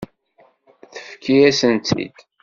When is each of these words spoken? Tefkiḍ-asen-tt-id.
Tefkiḍ-asen-tt-id. 0.93 2.17